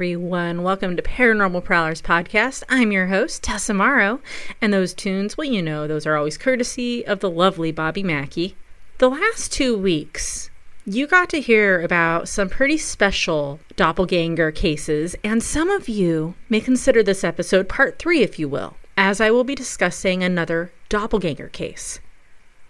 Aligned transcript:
Everyone, 0.00 0.62
welcome 0.62 0.96
to 0.96 1.02
Paranormal 1.02 1.62
Prowlers 1.62 2.00
Podcast. 2.00 2.62
I'm 2.70 2.90
your 2.90 3.08
host, 3.08 3.42
Tessa 3.42 3.74
Morrow, 3.74 4.20
and 4.58 4.72
those 4.72 4.94
tunes, 4.94 5.36
well, 5.36 5.46
you 5.46 5.60
know, 5.60 5.86
those 5.86 6.06
are 6.06 6.16
always 6.16 6.38
courtesy 6.38 7.06
of 7.06 7.20
the 7.20 7.28
lovely 7.28 7.70
Bobby 7.70 8.02
Mackey. 8.02 8.56
The 8.96 9.10
last 9.10 9.52
two 9.52 9.76
weeks, 9.76 10.48
you 10.86 11.06
got 11.06 11.28
to 11.28 11.40
hear 11.42 11.82
about 11.82 12.30
some 12.30 12.48
pretty 12.48 12.78
special 12.78 13.60
doppelganger 13.76 14.52
cases, 14.52 15.16
and 15.22 15.42
some 15.42 15.68
of 15.68 15.86
you 15.86 16.34
may 16.48 16.62
consider 16.62 17.02
this 17.02 17.22
episode 17.22 17.68
part 17.68 17.98
three, 17.98 18.22
if 18.22 18.38
you 18.38 18.48
will, 18.48 18.78
as 18.96 19.20
I 19.20 19.30
will 19.30 19.44
be 19.44 19.54
discussing 19.54 20.22
another 20.22 20.72
doppelganger 20.88 21.48
case. 21.48 22.00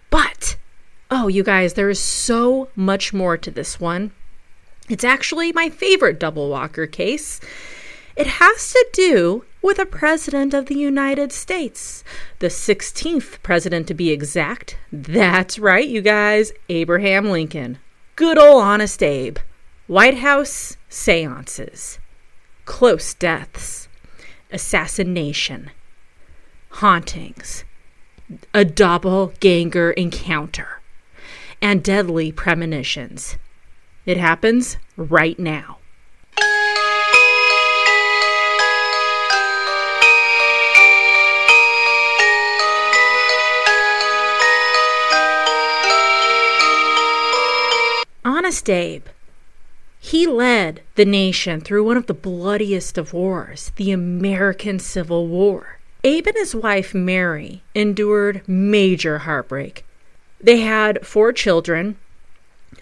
But, 0.09 0.57
oh, 1.09 1.29
you 1.29 1.43
guys, 1.43 1.75
there 1.75 1.89
is 1.89 1.97
so 2.01 2.67
much 2.75 3.13
more 3.13 3.37
to 3.37 3.49
this 3.49 3.79
one. 3.79 4.11
It's 4.89 5.03
actually 5.03 5.51
my 5.51 5.69
favorite 5.69 6.19
double 6.19 6.49
walker 6.49 6.87
case. 6.87 7.39
It 8.15 8.27
has 8.27 8.71
to 8.73 8.87
do 8.91 9.45
with 9.61 9.79
a 9.79 9.85
president 9.85 10.53
of 10.53 10.65
the 10.65 10.75
United 10.75 11.31
States, 11.31 12.03
the 12.39 12.47
16th 12.47 13.41
president 13.43 13.87
to 13.87 13.93
be 13.93 14.11
exact. 14.11 14.77
That's 14.91 15.59
right, 15.59 15.87
you 15.87 16.01
guys, 16.01 16.51
Abraham 16.67 17.29
Lincoln. 17.29 17.77
Good 18.15 18.37
old 18.37 18.63
honest 18.63 19.01
Abe. 19.01 19.37
White 19.87 20.19
House 20.19 20.77
seances, 20.89 21.99
close 22.65 23.13
deaths, 23.13 23.89
assassination, 24.51 25.69
hauntings, 26.69 27.65
a 28.53 28.63
doppelganger 28.63 29.91
encounter, 29.91 30.81
and 31.61 31.83
deadly 31.83 32.31
premonitions. 32.31 33.37
It 34.05 34.17
happens 34.17 34.77
right 34.97 35.37
now. 35.37 35.77
Honest 48.25 48.69
Abe. 48.69 49.05
He 49.99 50.25
led 50.25 50.81
the 50.95 51.05
nation 51.05 51.61
through 51.61 51.83
one 51.83 51.95
of 51.95 52.07
the 52.07 52.13
bloodiest 52.13 52.97
of 52.97 53.13
wars, 53.13 53.71
the 53.75 53.91
American 53.91 54.79
Civil 54.79 55.27
War. 55.27 55.77
Abe 56.03 56.27
and 56.27 56.35
his 56.35 56.55
wife 56.55 56.95
Mary 56.95 57.61
endured 57.75 58.41
major 58.47 59.19
heartbreak. 59.19 59.85
They 60.39 60.61
had 60.61 61.05
four 61.05 61.31
children, 61.31 61.97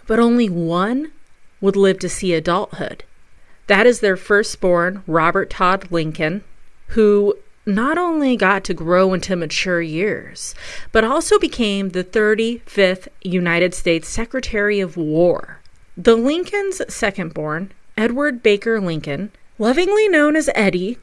but 0.08 0.20
only 0.20 0.50
one 0.50 1.12
would 1.62 1.76
live 1.76 2.00
to 2.00 2.10
see 2.10 2.34
adulthood. 2.34 3.04
That 3.68 3.86
is 3.86 4.00
their 4.00 4.18
firstborn, 4.18 5.04
Robert 5.06 5.50
Todd 5.50 5.92
Lincoln, 5.92 6.44
who 6.90 7.36
not 7.66 7.98
only 7.98 8.36
got 8.36 8.64
to 8.64 8.74
grow 8.74 9.14
into 9.14 9.36
mature 9.36 9.82
years, 9.82 10.56
but 10.92 11.04
also 11.04 11.38
became 11.38 11.90
the 11.90 12.04
35th 12.04 13.08
United 13.22 13.74
States 13.74 14.08
Secretary 14.08 14.80
of 14.80 14.98
War. 14.98 15.60
The 15.96 16.16
Lincoln's 16.16 16.80
secondborn, 16.88 17.70
Edward 17.98 18.42
Baker 18.42 18.80
Lincoln, 18.80 19.32
lovingly 19.60 20.08
known 20.08 20.36
as 20.36 20.50
Eddie, 20.56 20.98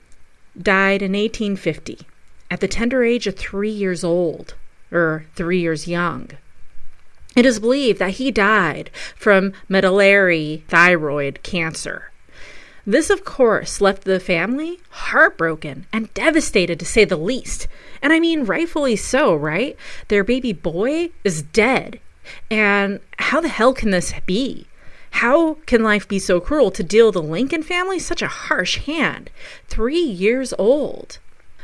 died 0.60 1.02
in 1.02 1.12
1850 1.12 2.00
at 2.50 2.60
the 2.60 2.68
tender 2.68 3.04
age 3.04 3.26
of 3.26 3.36
three 3.36 3.70
years 3.70 4.02
old, 4.02 4.54
or 4.90 5.26
three 5.34 5.60
years 5.60 5.86
young. 5.86 6.30
It 7.36 7.44
is 7.44 7.60
believed 7.60 7.98
that 7.98 8.12
he 8.12 8.30
died 8.30 8.90
from 9.14 9.52
medullary 9.68 10.64
thyroid 10.68 11.42
cancer. 11.42 12.10
This, 12.86 13.10
of 13.10 13.24
course, 13.24 13.80
left 13.80 14.04
the 14.04 14.18
family 14.18 14.80
heartbroken 14.90 15.86
and 15.92 16.12
devastated 16.14 16.78
to 16.80 16.86
say 16.86 17.04
the 17.04 17.16
least. 17.16 17.68
And 18.00 18.12
I 18.12 18.20
mean, 18.20 18.44
rightfully 18.44 18.96
so, 18.96 19.34
right? 19.34 19.76
Their 20.08 20.24
baby 20.24 20.52
boy 20.52 21.10
is 21.24 21.42
dead. 21.42 22.00
And 22.50 23.00
how 23.18 23.40
the 23.40 23.48
hell 23.48 23.74
can 23.74 23.90
this 23.90 24.14
be? 24.24 24.66
How 25.10 25.54
can 25.66 25.82
life 25.82 26.06
be 26.06 26.18
so 26.18 26.40
cruel 26.40 26.70
to 26.70 26.82
deal 26.82 27.10
the 27.10 27.22
Lincoln 27.22 27.62
family 27.62 27.98
such 27.98 28.22
a 28.22 28.28
harsh 28.28 28.78
hand? 28.78 29.30
Three 29.68 30.00
years 30.00 30.54
old. 30.58 31.18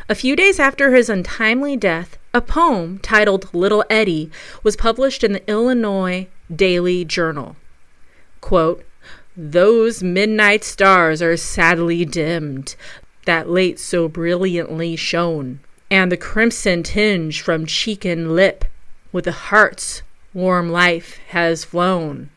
A 0.08 0.14
few 0.14 0.34
days 0.36 0.58
after 0.58 0.94
his 0.94 1.08
untimely 1.08 1.76
death, 1.76 2.18
a 2.34 2.40
poem 2.40 2.98
titled 2.98 3.52
Little 3.52 3.84
Eddie 3.90 4.30
was 4.62 4.76
published 4.76 5.22
in 5.22 5.32
the 5.32 5.50
Illinois 5.50 6.26
Daily 6.54 7.04
Journal. 7.04 7.56
Quote, 8.40 8.84
Those 9.36 10.02
midnight 10.02 10.64
stars 10.64 11.20
are 11.20 11.36
sadly 11.36 12.04
dimmed 12.04 12.74
that 13.26 13.50
late 13.50 13.78
so 13.78 14.08
brilliantly 14.08 14.96
shone, 14.96 15.60
and 15.90 16.10
the 16.10 16.16
crimson 16.16 16.82
tinge 16.82 17.42
from 17.42 17.66
cheek 17.66 18.04
and 18.04 18.34
lip 18.34 18.64
with 19.12 19.26
the 19.26 19.32
heart's 19.32 20.02
warm 20.32 20.72
life 20.72 21.18
has 21.28 21.64
flown. 21.64 22.30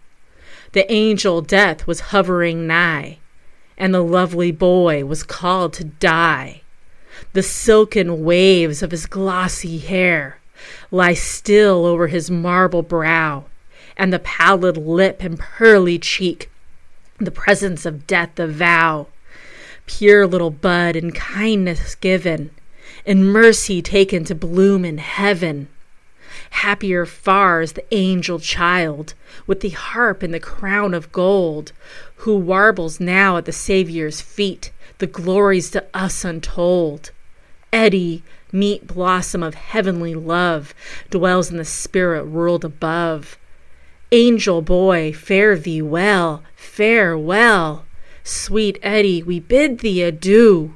The 0.73 0.91
angel 0.91 1.41
death 1.41 1.87
was 1.87 2.11
hovering 2.11 2.67
nigh, 2.67 3.19
and 3.77 3.93
the 3.93 4.03
lovely 4.03 4.51
boy 4.51 5.05
was 5.05 5.23
called 5.23 5.71
to 5.75 5.85
die. 5.85 6.63
The 7.33 7.43
silken 7.43 8.23
waves 8.23 8.81
of 8.83 8.91
his 8.91 9.05
glossy 9.05 9.77
hair 9.77 10.39
lie 10.91 11.13
still 11.13 11.85
over 11.85 12.07
his 12.07 12.31
marble 12.31 12.81
brow, 12.81 13.45
and 13.97 14.11
the 14.11 14.19
pallid 14.19 14.77
lip 14.77 15.23
and 15.23 15.39
pearly 15.39 15.99
cheek, 15.99 16.49
the 17.17 17.31
presence 17.31 17.85
of 17.85 18.07
death 18.07 18.39
avow. 18.39 19.07
Pure 19.85 20.27
little 20.27 20.51
bud 20.51 20.95
in 20.95 21.11
kindness 21.11 21.95
given, 21.95 22.51
in 23.05 23.23
mercy 23.23 23.81
taken 23.81 24.23
to 24.25 24.35
bloom 24.35 24.83
in 24.83 24.97
heaven. 24.97 25.67
Happier 26.59 27.05
far 27.05 27.61
is 27.61 27.73
the 27.73 27.83
angel 27.93 28.39
child, 28.39 29.13
with 29.45 29.59
the 29.59 29.71
harp 29.71 30.23
and 30.23 30.33
the 30.33 30.39
crown 30.39 30.93
of 30.93 31.11
gold, 31.11 31.73
who 32.23 32.37
warbles 32.37 32.97
now 32.97 33.35
at 33.35 33.43
the 33.43 33.51
Saviour's 33.51 34.21
feet 34.21 34.71
the 34.99 35.05
glories 35.05 35.69
to 35.71 35.85
us 35.93 36.23
untold. 36.23 37.11
Eddie, 37.73 38.23
meet 38.53 38.87
blossom 38.87 39.43
of 39.43 39.53
heavenly 39.53 40.15
love, 40.15 40.73
dwells 41.09 41.51
in 41.51 41.57
the 41.57 41.65
spirit 41.65 42.25
world 42.25 42.63
above. 42.63 43.37
Angel 44.13 44.61
boy, 44.61 45.11
fare 45.11 45.57
thee 45.57 45.81
well, 45.81 46.41
farewell. 46.55 47.85
Sweet 48.23 48.79
Eddie, 48.81 49.21
we 49.21 49.41
bid 49.41 49.79
thee 49.79 50.03
adieu. 50.03 50.73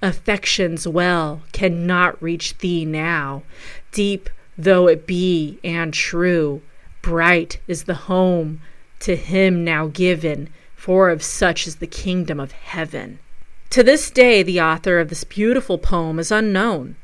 Affection's 0.00 0.86
well 0.86 1.42
cannot 1.50 2.22
reach 2.22 2.56
thee 2.58 2.84
now, 2.84 3.42
deep 3.90 4.30
though 4.58 4.88
it 4.88 5.06
be 5.06 5.58
and 5.62 5.94
true. 5.94 6.60
Bright 7.00 7.60
is 7.68 7.84
the 7.84 7.94
home 7.94 8.60
to 9.00 9.14
him 9.14 9.64
now 9.64 9.86
given 9.86 10.50
for 10.74 11.10
of 11.10 11.22
such 11.22 11.66
is 11.66 11.76
the 11.76 11.86
kingdom 11.86 12.38
of 12.40 12.52
heaven. 12.52 13.18
To 13.70 13.82
this 13.82 14.10
day, 14.10 14.42
the 14.42 14.60
author 14.60 14.98
of 14.98 15.08
this 15.08 15.24
beautiful 15.24 15.76
poem 15.76 16.18
is 16.18 16.30
unknown, 16.30 16.96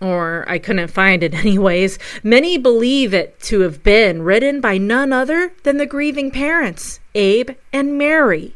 or 0.00 0.44
I 0.48 0.58
couldn't 0.58 0.88
find 0.88 1.22
it 1.22 1.34
anyways. 1.44 1.98
Many 2.22 2.58
believe 2.58 3.14
it 3.14 3.38
to 3.42 3.60
have 3.60 3.82
been 3.82 4.22
written 4.22 4.60
by 4.60 4.78
none 4.78 5.12
other 5.12 5.52
than 5.62 5.76
the 5.76 5.86
grieving 5.86 6.30
parents, 6.30 7.00
Abe 7.14 7.50
and 7.72 7.96
Mary. 7.96 8.54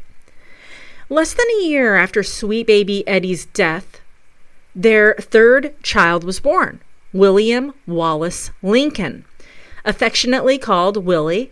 Less 1.07 1.33
than 1.33 1.45
a 1.59 1.63
year 1.63 1.95
after 1.95 2.23
sweet 2.23 2.67
baby 2.67 3.07
Eddie's 3.07 3.45
death, 3.45 4.01
their 4.75 5.13
third 5.19 5.75
child 5.83 6.23
was 6.23 6.39
born, 6.39 6.81
William 7.13 7.73
Wallace 7.87 8.51
Lincoln. 8.61 9.25
Affectionately 9.85 10.57
called 10.57 11.05
Willie 11.05 11.51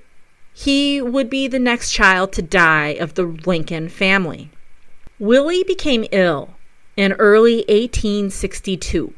he 0.54 1.02
would 1.02 1.30
be 1.30 1.48
the 1.48 1.60
next 1.60 1.92
child 1.92 2.34
to 2.34 2.42
die 2.42 2.90
of 2.90 3.14
the 3.14 3.24
Lincoln 3.24 3.90
family. 3.90 4.50
Willie 5.18 5.64
became 5.64 6.06
ill 6.12 6.56
in 6.98 7.14
early 7.14 7.58
1862. 7.70 9.14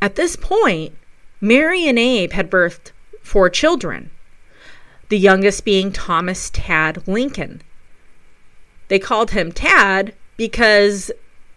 At 0.00 0.16
this 0.16 0.36
point, 0.36 0.96
Mary 1.40 1.86
and 1.86 1.98
Abe 1.98 2.32
had 2.32 2.50
birthed 2.50 2.92
four 3.22 3.48
children, 3.50 4.10
the 5.08 5.18
youngest 5.18 5.64
being 5.64 5.92
Thomas 5.92 6.50
Tad 6.50 7.06
Lincoln. 7.06 7.62
They 8.88 8.98
called 8.98 9.30
him 9.30 9.52
Tad 9.52 10.14
because 10.36 11.12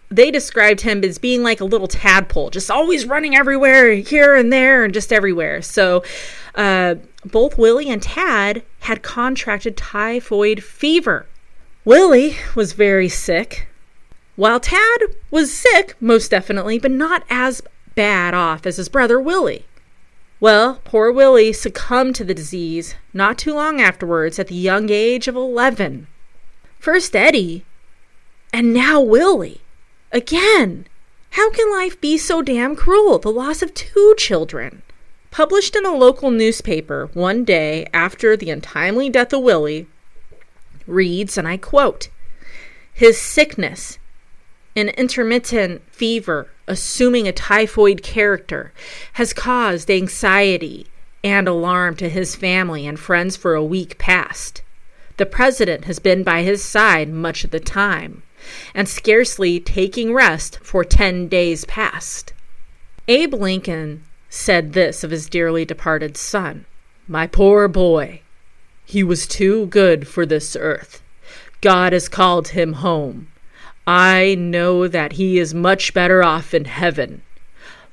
they 0.09 0.31
described 0.31 0.81
him 0.81 1.03
as 1.03 1.17
being 1.17 1.43
like 1.43 1.61
a 1.61 1.65
little 1.65 1.87
tadpole, 1.87 2.49
just 2.49 2.69
always 2.69 3.05
running 3.05 3.35
everywhere, 3.35 3.93
here 3.93 4.35
and 4.35 4.51
there, 4.51 4.83
and 4.83 4.93
just 4.93 5.11
everywhere. 5.11 5.61
So, 5.61 6.03
uh, 6.55 6.95
both 7.25 7.57
Willie 7.57 7.89
and 7.89 8.01
Tad 8.01 8.63
had 8.81 9.01
contracted 9.01 9.75
typhoid 9.75 10.63
fever. 10.63 11.25
Willie 11.83 12.37
was 12.55 12.73
very 12.73 13.09
sick, 13.09 13.67
while 14.35 14.59
Tad 14.59 15.01
was 15.31 15.53
sick, 15.53 15.95
most 15.99 16.29
definitely, 16.29 16.77
but 16.79 16.91
not 16.91 17.23
as 17.29 17.61
bad 17.95 18.33
off 18.33 18.65
as 18.65 18.77
his 18.77 18.89
brother 18.89 19.19
Willie. 19.19 19.65
Well, 20.39 20.81
poor 20.83 21.11
Willie 21.11 21.53
succumbed 21.53 22.15
to 22.15 22.23
the 22.23 22.33
disease 22.33 22.95
not 23.13 23.37
too 23.37 23.53
long 23.53 23.79
afterwards 23.79 24.37
at 24.37 24.47
the 24.47 24.55
young 24.55 24.89
age 24.89 25.27
of 25.27 25.35
11. 25.35 26.07
First 26.77 27.15
Eddie 27.15 27.65
And 28.53 28.73
now 28.73 28.99
Willie. 28.99 29.61
Again. 30.15 30.87
How 31.31 31.49
can 31.49 31.69
life 31.69 31.99
be 31.99 32.17
so 32.17 32.41
damn 32.41 32.77
cruel? 32.77 33.19
The 33.19 33.29
loss 33.29 33.61
of 33.61 33.73
two 33.73 34.15
children. 34.17 34.81
Published 35.29 35.75
in 35.75 35.85
a 35.85 35.93
local 35.93 36.31
newspaper 36.31 37.09
one 37.13 37.43
day 37.43 37.85
after 37.93 38.37
the 38.37 38.49
untimely 38.49 39.09
death 39.09 39.33
of 39.33 39.41
Willie, 39.41 39.87
reads, 40.87 41.37
and 41.37 41.45
I 41.45 41.57
quote 41.57 42.07
His 42.93 43.19
sickness, 43.19 43.99
an 44.73 44.87
intermittent 44.87 45.81
fever 45.91 46.49
assuming 46.65 47.27
a 47.27 47.33
typhoid 47.33 48.01
character, 48.01 48.71
has 49.13 49.33
caused 49.33 49.91
anxiety 49.91 50.87
and 51.25 51.45
alarm 51.45 51.97
to 51.97 52.07
his 52.07 52.37
family 52.37 52.87
and 52.87 52.97
friends 52.97 53.35
for 53.35 53.53
a 53.53 53.65
week 53.65 53.97
past. 53.97 54.61
The 55.17 55.25
president 55.25 55.83
has 55.83 55.99
been 55.99 56.23
by 56.23 56.43
his 56.43 56.63
side 56.63 57.09
much 57.09 57.43
of 57.43 57.51
the 57.51 57.59
time 57.59 58.23
and 58.73 58.87
scarcely 58.87 59.59
taking 59.59 60.13
rest 60.13 60.59
for 60.61 60.83
10 60.83 61.27
days 61.27 61.65
past. 61.65 62.33
Abe 63.07 63.33
Lincoln 63.33 64.03
said 64.29 64.73
this 64.73 65.03
of 65.03 65.11
his 65.11 65.29
dearly 65.29 65.65
departed 65.65 66.17
son 66.17 66.65
My 67.07 67.27
poor 67.27 67.67
boy, 67.67 68.21
he 68.83 69.03
was 69.03 69.27
too 69.27 69.67
good 69.67 70.07
for 70.07 70.25
this 70.25 70.55
earth. 70.55 71.01
God 71.61 71.93
has 71.93 72.09
called 72.09 72.49
him 72.49 72.73
home. 72.73 73.27
I 73.87 74.35
know 74.35 74.87
that 74.87 75.13
he 75.13 75.37
is 75.37 75.53
much 75.53 75.93
better 75.93 76.23
off 76.23 76.53
in 76.53 76.65
heaven. 76.65 77.21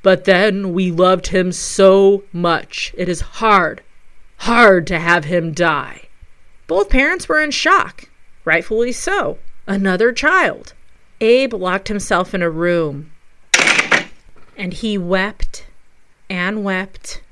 But 0.02 0.24
then 0.24 0.72
we 0.72 0.90
loved 0.90 1.28
him 1.28 1.52
so 1.52 2.24
much. 2.32 2.94
It 2.96 3.08
is 3.08 3.20
hard, 3.20 3.82
hard 4.38 4.86
to 4.88 4.98
have 4.98 5.26
him 5.26 5.52
die. 5.52 6.08
Both 6.66 6.90
parents 6.90 7.28
were 7.28 7.40
in 7.40 7.50
shock, 7.50 8.08
rightfully 8.44 8.92
so 8.92 9.38
another 9.66 10.12
child. 10.12 10.72
Abe 11.20 11.54
locked 11.54 11.88
himself 11.88 12.34
in 12.34 12.42
a 12.42 12.50
room 12.50 13.12
and 14.56 14.74
he 14.74 14.98
wept 14.98 15.66
and 16.28 16.64
wept 16.64 17.22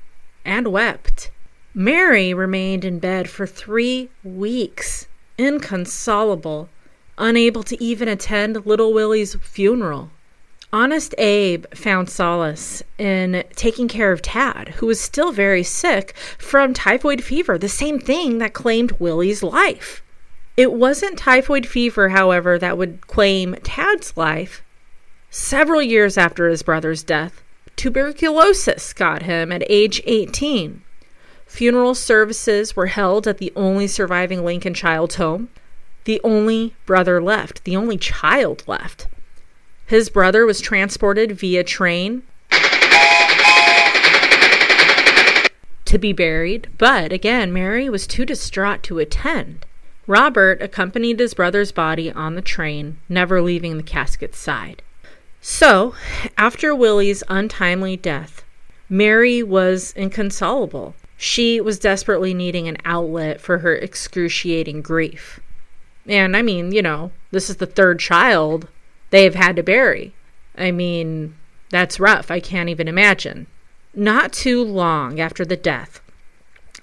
and 0.43 0.67
wept. 0.67 1.31
Mary 1.73 2.33
remained 2.33 2.83
in 2.83 2.99
bed 2.99 3.29
for 3.29 3.47
three 3.47 4.09
weeks, 4.23 5.07
inconsolable, 5.37 6.67
unable 7.17 7.63
to 7.63 7.81
even 7.81 8.07
attend 8.07 8.65
little 8.65 8.93
Willie's 8.93 9.35
funeral. 9.35 10.09
Honest 10.73 11.13
Abe 11.17 11.65
found 11.73 12.09
solace 12.09 12.81
in 12.97 13.43
taking 13.55 13.87
care 13.87 14.11
of 14.11 14.21
Tad, 14.21 14.69
who 14.77 14.85
was 14.85 14.99
still 14.99 15.31
very 15.31 15.63
sick 15.63 16.13
from 16.37 16.73
typhoid 16.73 17.23
fever, 17.23 17.57
the 17.57 17.69
same 17.69 17.99
thing 17.99 18.37
that 18.37 18.53
claimed 18.53 18.93
Willie's 18.93 19.43
life. 19.43 20.01
It 20.57 20.73
wasn't 20.73 21.17
typhoid 21.17 21.65
fever, 21.65 22.09
however, 22.09 22.59
that 22.59 22.77
would 22.77 23.07
claim 23.07 23.55
Tad's 23.63 24.15
life. 24.17 24.61
Several 25.29 25.81
years 25.81 26.17
after 26.17 26.49
his 26.49 26.61
brother's 26.61 27.03
death, 27.03 27.41
tuberculosis 27.77 28.91
got 28.93 29.23
him 29.23 29.51
at 29.51 29.63
age 29.69 30.01
18. 30.05 30.81
Funeral 31.45 31.95
services 31.95 32.75
were 32.75 32.87
held 32.87 33.27
at 33.27 33.37
the 33.37 33.53
only 33.55 33.87
surviving 33.87 34.43
Lincoln 34.43 34.73
Child's 34.73 35.15
home, 35.15 35.49
the 36.03 36.19
only 36.23 36.75
brother 36.85 37.21
left, 37.21 37.63
the 37.63 37.75
only 37.75 37.97
child 37.97 38.63
left. 38.67 39.07
His 39.85 40.09
brother 40.09 40.45
was 40.45 40.61
transported 40.61 41.33
via 41.33 41.63
train 41.63 42.23
to 45.85 45.97
be 45.97 46.13
buried, 46.13 46.69
but 46.77 47.11
again, 47.11 47.51
Mary 47.51 47.89
was 47.89 48.07
too 48.07 48.25
distraught 48.25 48.83
to 48.83 48.99
attend. 48.99 49.65
Robert 50.11 50.61
accompanied 50.61 51.21
his 51.21 51.33
brother's 51.33 51.71
body 51.71 52.11
on 52.11 52.35
the 52.35 52.41
train, 52.41 52.97
never 53.07 53.41
leaving 53.41 53.77
the 53.77 53.81
casket's 53.81 54.37
side. 54.37 54.81
So, 55.39 55.95
after 56.37 56.75
Willie's 56.75 57.23
untimely 57.29 57.95
death, 57.95 58.43
Mary 58.89 59.41
was 59.41 59.93
inconsolable. 59.93 60.95
She 61.15 61.61
was 61.61 61.79
desperately 61.79 62.33
needing 62.33 62.67
an 62.67 62.75
outlet 62.83 63.39
for 63.39 63.59
her 63.59 63.73
excruciating 63.73 64.81
grief. 64.81 65.39
And 66.05 66.35
I 66.35 66.41
mean, 66.41 66.73
you 66.73 66.81
know, 66.81 67.13
this 67.31 67.49
is 67.49 67.55
the 67.55 67.65
third 67.65 68.01
child 68.01 68.67
they've 69.11 69.33
had 69.33 69.55
to 69.55 69.63
bury. 69.63 70.13
I 70.57 70.71
mean, 70.71 71.37
that's 71.69 72.01
rough. 72.01 72.29
I 72.29 72.41
can't 72.41 72.67
even 72.67 72.89
imagine. 72.89 73.47
Not 73.95 74.33
too 74.33 74.61
long 74.61 75.21
after 75.21 75.45
the 75.45 75.55
death, 75.55 76.00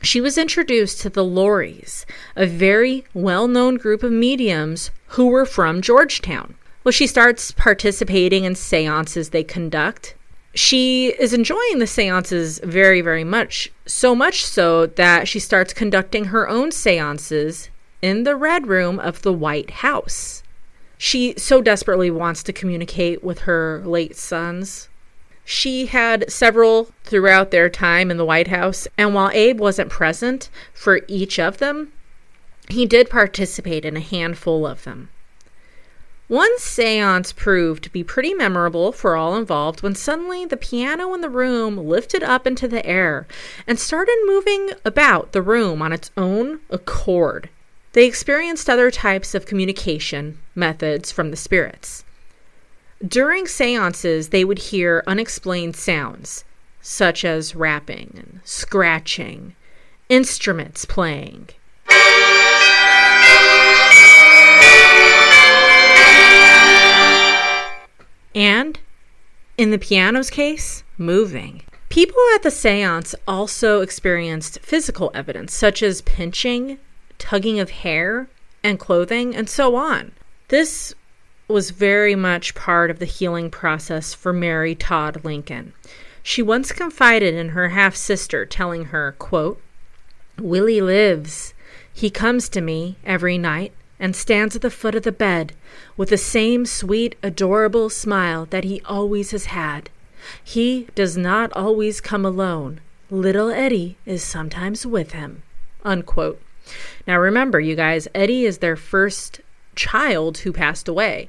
she 0.02 0.20
was 0.20 0.38
introduced 0.38 1.00
to 1.00 1.10
the 1.10 1.24
Lauries, 1.24 2.06
a 2.36 2.46
very 2.46 3.04
well 3.14 3.48
known 3.48 3.76
group 3.76 4.02
of 4.02 4.12
mediums 4.12 4.90
who 5.08 5.26
were 5.26 5.46
from 5.46 5.82
Georgetown. 5.82 6.54
Well, 6.84 6.92
she 6.92 7.06
starts 7.06 7.50
participating 7.50 8.44
in 8.44 8.54
seances 8.54 9.30
they 9.30 9.44
conduct. 9.44 10.14
She 10.54 11.08
is 11.18 11.34
enjoying 11.34 11.78
the 11.78 11.86
seances 11.86 12.60
very, 12.64 13.00
very 13.00 13.24
much, 13.24 13.70
so 13.86 14.14
much 14.14 14.44
so 14.44 14.86
that 14.86 15.28
she 15.28 15.38
starts 15.38 15.74
conducting 15.74 16.26
her 16.26 16.48
own 16.48 16.72
seances 16.72 17.68
in 18.00 18.24
the 18.24 18.36
Red 18.36 18.66
Room 18.66 18.98
of 19.00 19.22
the 19.22 19.32
White 19.32 19.70
House. 19.70 20.42
She 20.96 21.34
so 21.36 21.60
desperately 21.60 22.10
wants 22.10 22.42
to 22.44 22.52
communicate 22.52 23.22
with 23.22 23.40
her 23.40 23.82
late 23.84 24.16
sons 24.16 24.88
she 25.50 25.86
had 25.86 26.30
several 26.30 26.90
throughout 27.04 27.50
their 27.50 27.70
time 27.70 28.10
in 28.10 28.18
the 28.18 28.24
White 28.24 28.48
House, 28.48 28.86
and 28.98 29.14
while 29.14 29.30
Abe 29.32 29.58
wasn't 29.58 29.88
present 29.88 30.50
for 30.74 31.00
each 31.08 31.38
of 31.38 31.56
them, 31.56 31.90
he 32.68 32.84
did 32.84 33.08
participate 33.08 33.86
in 33.86 33.96
a 33.96 34.00
handful 34.00 34.66
of 34.66 34.84
them. 34.84 35.08
One 36.26 36.58
seance 36.58 37.32
proved 37.32 37.82
to 37.84 37.90
be 37.90 38.04
pretty 38.04 38.34
memorable 38.34 38.92
for 38.92 39.16
all 39.16 39.36
involved 39.36 39.82
when 39.82 39.94
suddenly 39.94 40.44
the 40.44 40.58
piano 40.58 41.14
in 41.14 41.22
the 41.22 41.30
room 41.30 41.78
lifted 41.78 42.22
up 42.22 42.46
into 42.46 42.68
the 42.68 42.84
air 42.84 43.26
and 43.66 43.80
started 43.80 44.18
moving 44.26 44.72
about 44.84 45.32
the 45.32 45.40
room 45.40 45.80
on 45.80 45.94
its 45.94 46.10
own 46.14 46.60
accord. 46.68 47.48
They 47.94 48.04
experienced 48.04 48.68
other 48.68 48.90
types 48.90 49.34
of 49.34 49.46
communication 49.46 50.40
methods 50.54 51.10
from 51.10 51.30
the 51.30 51.38
spirits. 51.38 52.04
During 53.06 53.46
seances, 53.46 54.30
they 54.30 54.44
would 54.44 54.58
hear 54.58 55.04
unexplained 55.06 55.76
sounds, 55.76 56.44
such 56.80 57.24
as 57.24 57.54
rapping 57.54 58.12
and 58.16 58.40
scratching, 58.42 59.54
instruments 60.08 60.84
playing. 60.84 61.48
And, 68.34 68.80
in 69.56 69.70
the 69.70 69.78
piano's 69.78 70.30
case, 70.30 70.82
moving. 70.96 71.62
People 71.90 72.20
at 72.34 72.42
the 72.42 72.50
seance 72.50 73.14
also 73.28 73.80
experienced 73.80 74.58
physical 74.60 75.12
evidence, 75.14 75.54
such 75.54 75.84
as 75.84 76.02
pinching, 76.02 76.78
tugging 77.16 77.60
of 77.60 77.70
hair 77.70 78.28
and 78.64 78.78
clothing, 78.80 79.36
and 79.36 79.48
so 79.48 79.76
on. 79.76 80.10
This 80.48 80.94
was 81.48 81.70
very 81.70 82.14
much 82.14 82.54
part 82.54 82.90
of 82.90 82.98
the 82.98 83.06
healing 83.06 83.50
process 83.50 84.12
for 84.12 84.32
Mary 84.32 84.74
Todd 84.74 85.24
Lincoln. 85.24 85.72
She 86.22 86.42
once 86.42 86.72
confided 86.72 87.34
in 87.34 87.50
her 87.50 87.70
half 87.70 87.96
sister, 87.96 88.44
telling 88.44 88.86
her, 88.86 89.14
quote, 89.18 89.60
Willie 90.38 90.82
lives. 90.82 91.54
He 91.92 92.10
comes 92.10 92.48
to 92.50 92.60
me 92.60 92.96
every 93.04 93.38
night 93.38 93.72
and 93.98 94.14
stands 94.14 94.54
at 94.54 94.62
the 94.62 94.70
foot 94.70 94.94
of 94.94 95.02
the 95.02 95.10
bed 95.10 95.54
with 95.96 96.10
the 96.10 96.18
same 96.18 96.66
sweet, 96.66 97.16
adorable 97.22 97.88
smile 97.88 98.46
that 98.50 98.64
he 98.64 98.82
always 98.84 99.30
has 99.30 99.46
had. 99.46 99.90
He 100.44 100.86
does 100.94 101.16
not 101.16 101.52
always 101.54 102.00
come 102.00 102.24
alone. 102.24 102.80
Little 103.10 103.50
Eddie 103.50 103.96
is 104.04 104.22
sometimes 104.22 104.84
with 104.84 105.12
him. 105.12 105.42
Unquote. 105.82 106.40
Now 107.06 107.18
remember, 107.18 107.58
you 107.58 107.74
guys, 107.74 108.06
Eddie 108.14 108.44
is 108.44 108.58
their 108.58 108.76
first 108.76 109.40
child 109.78 110.38
who 110.38 110.52
passed 110.52 110.88
away. 110.88 111.28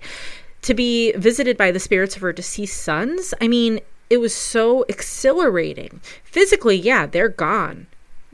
To 0.64 0.74
be 0.74 1.14
visited 1.14 1.56
by 1.56 1.72
the 1.72 1.80
spirits 1.80 2.16
of 2.16 2.22
her 2.22 2.34
deceased 2.34 2.82
sons, 2.82 3.34
I 3.40 3.48
mean, 3.48 3.80
it 4.10 4.18
was 4.18 4.36
so 4.36 4.84
exhilarating. 4.90 6.02
Physically, 6.24 6.76
yeah, 6.76 7.06
they're 7.06 7.30
gone. 7.30 7.88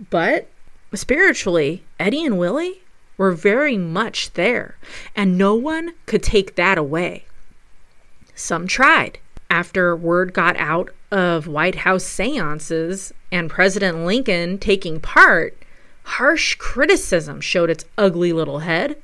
But 0.10 0.48
spiritually, 0.94 1.84
Eddie 2.00 2.26
and 2.26 2.38
Willie 2.38 2.82
were 3.18 3.32
very 3.32 3.78
much 3.78 4.34
there, 4.34 4.78
and 5.16 5.38
no 5.38 5.54
one 5.54 5.94
could 6.06 6.24
take 6.24 6.56
that 6.56 6.78
away. 6.78 7.26
Some 8.34 8.68
tried. 8.68 9.20
After 9.50 9.96
word 9.96 10.34
got 10.34 10.58
out 10.58 10.90
of 11.12 11.48
White 11.48 11.76
House 11.76 12.04
seances 12.04 13.14
and 13.32 13.50
President 13.50 14.06
Lincoln 14.06 14.58
taking 14.58 15.00
part, 15.00 15.58
harsh 16.04 16.56
criticism 16.56 17.40
showed 17.42 17.70
its 17.70 17.86
ugly 17.98 18.34
little 18.34 18.60
head. 18.60 18.98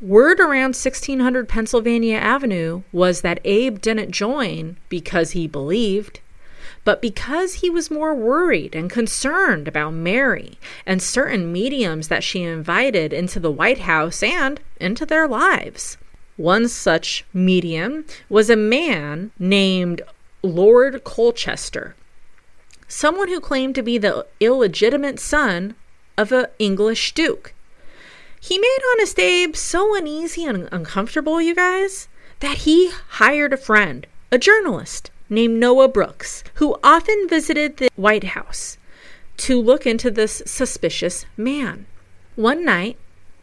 Word 0.00 0.38
around 0.38 0.76
1600 0.76 1.48
Pennsylvania 1.48 2.18
Avenue 2.18 2.82
was 2.92 3.22
that 3.22 3.40
Abe 3.44 3.80
didn't 3.80 4.12
join 4.12 4.76
because 4.88 5.32
he 5.32 5.48
believed, 5.48 6.20
but 6.84 7.02
because 7.02 7.54
he 7.54 7.68
was 7.68 7.90
more 7.90 8.14
worried 8.14 8.76
and 8.76 8.88
concerned 8.88 9.66
about 9.66 9.94
Mary 9.94 10.56
and 10.86 11.02
certain 11.02 11.52
mediums 11.52 12.06
that 12.06 12.22
she 12.22 12.44
invited 12.44 13.12
into 13.12 13.40
the 13.40 13.50
White 13.50 13.80
House 13.80 14.22
and 14.22 14.60
into 14.80 15.04
their 15.04 15.26
lives. 15.26 15.96
One 16.36 16.68
such 16.68 17.24
medium 17.34 18.04
was 18.28 18.48
a 18.48 18.54
man 18.54 19.32
named 19.36 20.02
Lord 20.44 21.02
Colchester, 21.02 21.96
someone 22.86 23.26
who 23.26 23.40
claimed 23.40 23.74
to 23.74 23.82
be 23.82 23.98
the 23.98 24.24
illegitimate 24.38 25.18
son 25.18 25.74
of 26.16 26.30
an 26.30 26.46
English 26.60 27.14
duke. 27.14 27.52
He 28.40 28.58
made 28.58 28.78
Honest 28.92 29.18
Abe 29.18 29.56
so 29.56 29.96
uneasy 29.96 30.44
and 30.44 30.68
uncomfortable, 30.70 31.40
you 31.40 31.54
guys, 31.54 32.08
that 32.40 32.58
he 32.58 32.90
hired 33.08 33.52
a 33.52 33.56
friend, 33.56 34.06
a 34.30 34.38
journalist 34.38 35.10
named 35.28 35.58
Noah 35.58 35.88
Brooks, 35.88 36.44
who 36.54 36.78
often 36.82 37.28
visited 37.28 37.76
the 37.76 37.90
White 37.96 38.24
House 38.24 38.78
to 39.38 39.60
look 39.60 39.86
into 39.86 40.10
this 40.10 40.42
suspicious 40.46 41.26
man. 41.36 41.86
One 42.36 42.64
night, 42.64 42.96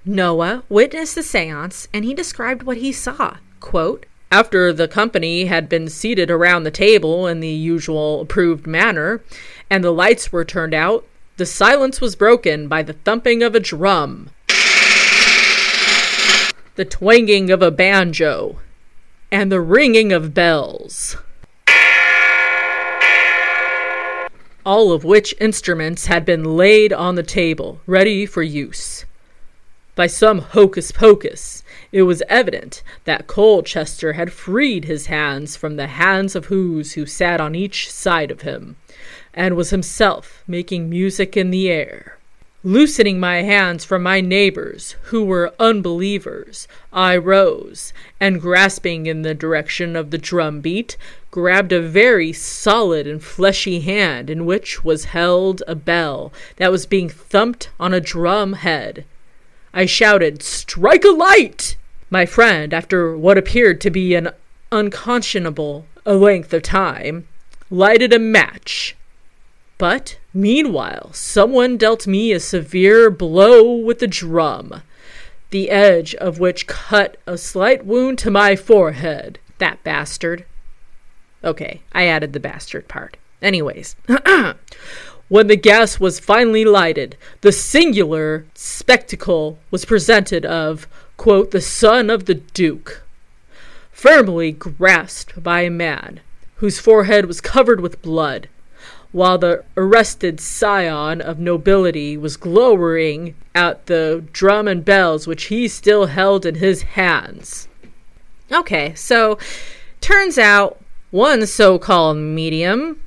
Noah 0.05 0.63
witnessed 0.69 1.15
the 1.15 1.23
seance 1.23 1.87
and 1.93 2.05
he 2.05 2.13
described 2.13 2.63
what 2.63 2.77
he 2.77 2.91
saw. 2.91 3.37
Quote, 3.59 4.05
after 4.31 4.73
the 4.73 4.87
company 4.87 5.45
had 5.45 5.69
been 5.69 5.87
seated 5.87 6.31
around 6.31 6.63
the 6.63 6.71
table 6.71 7.27
in 7.27 7.39
the 7.39 7.49
usual 7.49 8.21
approved 8.21 8.67
manner, 8.67 9.21
and 9.69 9.83
the 9.83 9.91
lights 9.91 10.31
were 10.31 10.45
turned 10.45 10.73
out, 10.73 11.05
the 11.37 11.45
silence 11.45 12.01
was 12.01 12.15
broken 12.15 12.67
by 12.67 12.81
the 12.81 12.93
thumping 12.93 13.43
of 13.43 13.55
a 13.55 13.59
drum, 13.59 14.29
the 16.75 16.85
twanging 16.85 17.49
of 17.49 17.61
a 17.61 17.71
banjo, 17.71 18.59
and 19.31 19.49
the 19.49 19.61
ringing 19.61 20.11
of 20.11 20.33
bells. 20.33 21.15
All 24.65 24.91
of 24.91 25.05
which 25.05 25.33
instruments 25.39 26.07
had 26.07 26.25
been 26.25 26.43
laid 26.57 26.91
on 26.91 27.15
the 27.15 27.23
table, 27.23 27.79
ready 27.87 28.25
for 28.25 28.43
use. 28.43 29.05
By 29.95 30.07
some 30.07 30.39
hocus 30.39 30.91
pocus, 30.91 31.63
it 31.93 32.01
was 32.01 32.21
evident 32.27 32.83
that 33.05 33.27
Colchester 33.27 34.13
had 34.13 34.33
freed 34.33 34.83
his 34.83 35.05
hands 35.05 35.55
from 35.55 35.77
the 35.77 35.87
hands 35.87 36.35
of 36.35 36.47
whose 36.47 36.93
who 36.93 37.05
sat 37.05 37.39
on 37.39 37.55
each 37.55 37.89
side 37.89 38.31
of 38.31 38.41
him, 38.41 38.75
and 39.33 39.55
was 39.55 39.69
himself 39.69 40.43
making 40.45 40.89
music 40.89 41.37
in 41.37 41.51
the 41.51 41.69
air. 41.69 42.17
Loosening 42.65 43.19
my 43.19 43.43
hands 43.43 43.85
from 43.85 44.01
my 44.01 44.21
neighbors, 44.21 44.95
who 45.03 45.23
were 45.23 45.53
unbelievers, 45.59 46.67
I 46.91 47.15
rose, 47.15 47.93
and 48.19 48.41
grasping 48.41 49.05
in 49.05 49.21
the 49.21 49.35
direction 49.35 49.95
of 49.95 50.09
the 50.09 50.17
drum 50.17 50.61
beat, 50.61 50.97
grabbed 51.29 51.71
a 51.71 51.79
very 51.79 52.33
solid 52.33 53.05
and 53.05 53.23
fleshy 53.23 53.81
hand 53.81 54.31
in 54.31 54.47
which 54.47 54.83
was 54.83 55.05
held 55.05 55.61
a 55.67 55.75
bell 55.75 56.33
that 56.55 56.71
was 56.71 56.87
being 56.87 57.07
thumped 57.07 57.69
on 57.79 57.93
a 57.93 58.01
drum 58.01 58.53
head. 58.53 59.05
I 59.71 59.85
shouted, 59.85 60.41
Strike 60.41 61.05
a 61.05 61.09
light! 61.09 61.75
My 62.09 62.25
friend, 62.25 62.73
after 62.73 63.15
what 63.15 63.37
appeared 63.37 63.79
to 63.81 63.91
be 63.91 64.15
an 64.15 64.29
unconscionable 64.71 65.85
length 66.03 66.51
of 66.51 66.63
time, 66.63 67.27
lighted 67.69 68.11
a 68.11 68.17
match. 68.17 68.94
But 69.77 70.17
meanwhile, 70.33 71.11
someone 71.13 71.77
dealt 71.77 72.07
me 72.07 72.31
a 72.31 72.39
severe 72.39 73.09
blow 73.09 73.75
with 73.75 73.99
the 73.99 74.07
drum, 74.07 74.81
the 75.49 75.69
edge 75.69 76.15
of 76.15 76.39
which 76.39 76.67
cut 76.67 77.17
a 77.27 77.37
slight 77.37 77.85
wound 77.85 78.17
to 78.19 78.31
my 78.31 78.55
forehead. 78.55 79.39
That 79.57 79.83
bastard. 79.83 80.45
Okay, 81.43 81.81
I 81.93 82.05
added 82.07 82.33
the 82.33 82.39
bastard 82.39 82.87
part. 82.87 83.17
Anyways, 83.41 83.95
When 85.27 85.47
the 85.47 85.55
gas 85.55 85.99
was 85.99 86.19
finally 86.19 86.65
lighted, 86.65 87.17
the 87.41 87.51
singular 87.51 88.45
spectacle 88.53 89.57
was 89.71 89.83
presented 89.83 90.45
of, 90.45 90.87
quote, 91.17 91.49
the 91.49 91.61
son 91.61 92.11
of 92.11 92.25
the 92.25 92.35
Duke, 92.35 93.01
firmly 93.91 94.51
grasped 94.51 95.41
by 95.41 95.61
a 95.61 95.71
man 95.71 96.19
whose 96.57 96.79
forehead 96.79 97.25
was 97.25 97.41
covered 97.41 97.81
with 97.81 98.03
blood, 98.03 98.49
while 99.15 99.37
the 99.37 99.63
arrested 99.77 100.41
scion 100.41 101.21
of 101.21 101.39
nobility 101.39 102.17
was 102.17 102.35
glowering 102.35 103.33
at 103.55 103.85
the 103.85 104.21
drum 104.33 104.67
and 104.67 104.83
bells 104.83 105.25
which 105.25 105.45
he 105.45 105.69
still 105.69 106.07
held 106.07 106.45
in 106.45 106.55
his 106.55 106.81
hands. 106.81 107.69
Okay, 108.51 108.93
so 108.93 109.39
turns 110.01 110.37
out 110.37 110.83
one 111.11 111.47
so 111.47 111.79
called 111.79 112.17
medium, 112.17 112.99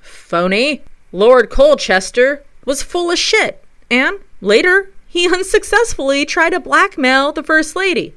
phony, 0.00 0.80
Lord 1.10 1.50
Colchester 1.50 2.44
was 2.64 2.84
full 2.84 3.10
of 3.10 3.18
shit, 3.18 3.60
and 3.90 4.16
later 4.40 4.92
he 5.08 5.26
unsuccessfully 5.34 6.24
tried 6.24 6.50
to 6.50 6.60
blackmail 6.60 7.32
the 7.32 7.42
First 7.42 7.74
Lady. 7.74 8.14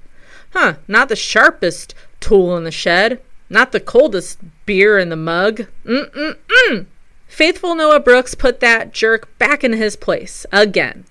Huh, 0.52 0.76
not 0.88 1.10
the 1.10 1.16
sharpest 1.16 1.96
tool 2.20 2.56
in 2.56 2.66
the 2.66 2.70
shed, 2.72 3.20
not 3.50 3.72
the 3.72 3.80
coldest 3.80 4.38
beer 4.68 5.00
in 5.00 5.10
the 5.10 5.16
mug. 5.16 5.66
Mm-mm-mm. 5.84 6.86
Faithful 7.32 7.76
Noah 7.76 8.02
Brooks 8.02 8.36
put 8.36 8.60
that 8.60 8.92
jerk 8.92 9.38
back 9.40 9.64
in 9.64 9.72
his 9.72 9.96
place 9.96 10.46
again. 10.52 11.06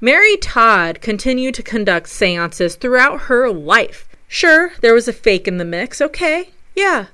Mary 0.00 0.36
Todd 0.36 1.00
continued 1.00 1.56
to 1.56 1.62
conduct 1.64 2.08
seances 2.08 2.76
throughout 2.76 3.22
her 3.22 3.50
life. 3.50 4.08
Sure, 4.28 4.70
there 4.80 4.94
was 4.94 5.08
a 5.08 5.12
fake 5.12 5.48
in 5.48 5.58
the 5.58 5.64
mix, 5.64 6.00
okay, 6.00 6.50
yeah, 6.76 7.06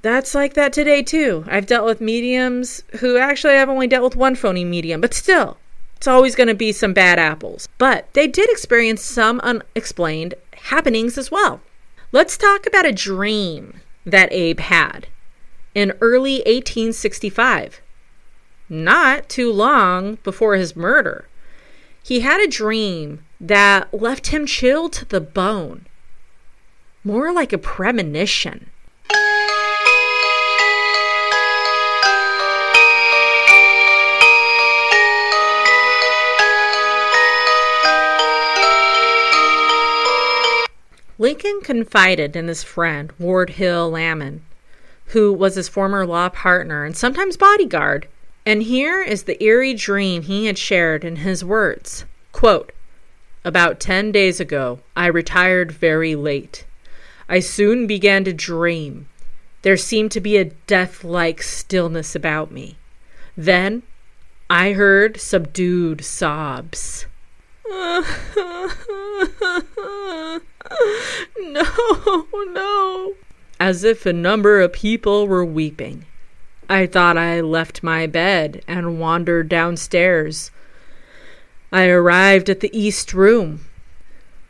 that's 0.00 0.32
like 0.32 0.54
that 0.54 0.72
today 0.72 1.02
too. 1.02 1.44
I've 1.48 1.66
dealt 1.66 1.84
with 1.84 2.00
mediums 2.00 2.84
who 3.00 3.18
actually 3.18 3.54
I've 3.54 3.68
only 3.68 3.88
dealt 3.88 4.04
with 4.04 4.16
one 4.16 4.36
phony 4.36 4.64
medium, 4.64 5.00
but 5.00 5.12
still, 5.12 5.58
it's 5.96 6.06
always 6.06 6.36
going 6.36 6.48
to 6.48 6.54
be 6.54 6.70
some 6.70 6.94
bad 6.94 7.18
apples. 7.18 7.68
But 7.78 8.06
they 8.12 8.28
did 8.28 8.48
experience 8.48 9.02
some 9.02 9.40
unexplained 9.40 10.34
happenings 10.52 11.18
as 11.18 11.32
well. 11.32 11.60
Let's 12.12 12.36
talk 12.36 12.64
about 12.64 12.86
a 12.86 12.92
dream 12.92 13.80
that 14.06 14.32
Abe 14.32 14.60
had 14.60 15.08
in 15.74 15.92
early 16.00 16.36
1865, 16.46 17.80
not 18.68 19.28
too 19.28 19.52
long 19.52 20.16
before 20.22 20.56
his 20.56 20.76
murder. 20.76 21.26
He 22.02 22.20
had 22.20 22.40
a 22.40 22.48
dream 22.50 23.24
that 23.40 23.92
left 23.94 24.28
him 24.28 24.46
chilled 24.46 24.92
to 24.94 25.04
the 25.04 25.20
bone, 25.20 25.86
more 27.04 27.32
like 27.32 27.52
a 27.52 27.58
premonition. 27.58 28.70
Lincoln 41.18 41.60
confided 41.62 42.34
in 42.34 42.48
his 42.48 42.64
friend, 42.64 43.12
Ward 43.16 43.50
Hill 43.50 43.92
Lamon, 43.92 44.42
who 45.12 45.30
was 45.32 45.56
his 45.56 45.68
former 45.68 46.06
law 46.06 46.28
partner 46.30 46.84
and 46.84 46.96
sometimes 46.96 47.36
bodyguard. 47.36 48.08
And 48.46 48.62
here 48.62 49.02
is 49.02 49.24
the 49.24 49.42
eerie 49.44 49.74
dream 49.74 50.22
he 50.22 50.46
had 50.46 50.56
shared 50.56 51.04
in 51.04 51.16
his 51.16 51.44
words 51.44 52.06
Quote, 52.32 52.72
About 53.44 53.78
ten 53.78 54.10
days 54.10 54.40
ago, 54.40 54.80
I 54.96 55.06
retired 55.06 55.70
very 55.70 56.14
late. 56.14 56.64
I 57.28 57.40
soon 57.40 57.86
began 57.86 58.24
to 58.24 58.32
dream. 58.32 59.06
There 59.60 59.76
seemed 59.76 60.12
to 60.12 60.20
be 60.20 60.38
a 60.38 60.46
death 60.66 61.04
like 61.04 61.42
stillness 61.42 62.14
about 62.14 62.50
me. 62.50 62.76
Then 63.36 63.82
I 64.48 64.72
heard 64.72 65.20
subdued 65.20 66.04
sobs. 66.04 67.06
no, 67.70 68.04
no. 72.50 73.14
As 73.64 73.84
if 73.84 74.06
a 74.06 74.12
number 74.12 74.60
of 74.60 74.72
people 74.72 75.28
were 75.28 75.44
weeping. 75.44 76.04
I 76.68 76.84
thought 76.84 77.16
I 77.16 77.40
left 77.40 77.84
my 77.84 78.08
bed 78.08 78.64
and 78.66 78.98
wandered 78.98 79.48
downstairs. 79.48 80.50
I 81.70 81.86
arrived 81.86 82.50
at 82.50 82.58
the 82.58 82.76
east 82.76 83.14
room. 83.14 83.60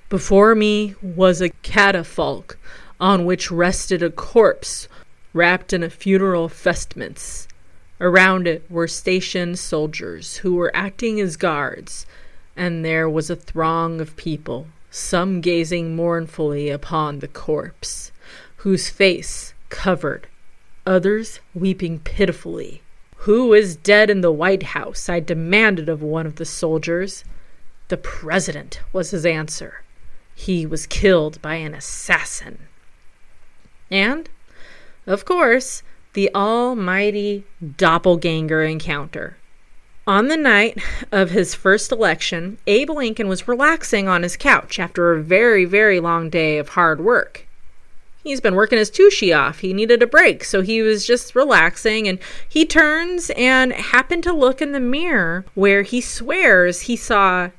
Before 0.09 0.55
me 0.55 0.95
was 1.03 1.43
a 1.43 1.51
catafalque 1.51 2.57
on 2.99 3.27
which 3.27 3.51
rested 3.51 4.03
a 4.03 4.09
corpse 4.09 4.89
wrapped 5.35 5.75
in 5.75 5.83
a 5.83 5.91
funeral 5.91 6.49
vestments. 6.49 7.47
Around 8.01 8.47
it 8.47 8.65
were 8.71 8.89
stationed 8.89 9.59
soldiers 9.59 10.39
who 10.39 10.55
were 10.55 10.75
acting 10.75 11.21
as 11.21 11.37
guards, 11.37 12.07
and 12.57 12.83
there 12.83 13.11
was 13.11 13.29
a 13.29 13.37
throng 13.37 14.01
of 14.01 14.17
people 14.17 14.69
some 14.95 15.41
gazing 15.41 15.97
mournfully 15.97 16.69
upon 16.69 17.19
the 17.19 17.29
corpse, 17.29 18.12
whose 18.63 18.89
face 18.89 19.55
covered, 19.71 20.29
others 20.87 21.41
weeping 21.53 21.99
pitifully. 21.99 22.81
Who 23.17 23.53
is 23.53 23.75
dead 23.75 24.09
in 24.09 24.21
the 24.21 24.31
White 24.31 24.63
House? 24.63 25.09
I 25.09 25.19
demanded 25.19 25.89
of 25.89 26.01
one 26.01 26.27
of 26.27 26.37
the 26.37 26.45
soldiers. 26.45 27.25
The 27.89 27.97
President 27.97 28.81
was 28.93 29.11
his 29.11 29.27
answer. 29.27 29.83
He 30.33 30.65
was 30.65 30.87
killed 30.87 31.43
by 31.43 31.57
an 31.57 31.75
assassin. 31.75 32.69
And, 33.91 34.31
of 35.09 35.25
course, 35.25 35.83
the 36.13 36.33
almighty 36.33 37.45
doppelganger 37.77 38.63
encounter. 38.63 39.39
On 40.07 40.29
the 40.29 40.37
night 40.37 40.81
of 41.11 41.31
his 41.31 41.57
first 41.57 41.91
election, 41.91 42.59
Abe 42.69 42.91
Lincoln 42.91 43.27
was 43.27 43.49
relaxing 43.49 44.07
on 44.07 44.23
his 44.23 44.37
couch 44.37 44.79
after 44.79 45.13
a 45.13 45.21
very, 45.21 45.65
very 45.65 45.99
long 45.99 46.31
day 46.31 46.59
of 46.59 46.71
hard 46.71 47.01
work. 47.01 47.49
He's 48.23 48.41
been 48.41 48.55
working 48.55 48.79
his 48.79 48.91
tushy 48.91 49.33
off. 49.33 49.59
He 49.61 49.73
needed 49.73 50.03
a 50.03 50.07
break, 50.07 50.45
so 50.45 50.61
he 50.61 50.81
was 50.81 51.07
just 51.07 51.35
relaxing. 51.35 52.07
And 52.07 52.21
he 52.49 52.65
turns 52.65 53.31
and 53.31 53.73
happened 53.73 54.23
to 54.25 54.33
look 54.33 54.63
in 54.63 54.73
the 54.73 54.81
mirror 54.81 55.45
where 55.55 55.83
he 55.83 56.01
swears 56.01 56.83
he 56.83 56.97
saw 56.97 57.51